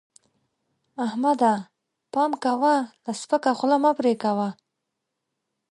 [1.05, 1.53] احمده!
[2.13, 4.49] پام کوه؛ له سپکه خوله مه پرې کوه.